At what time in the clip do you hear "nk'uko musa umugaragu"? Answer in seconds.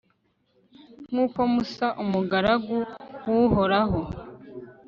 1.09-2.77